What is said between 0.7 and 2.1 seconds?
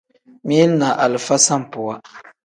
ni alifa sambuwa.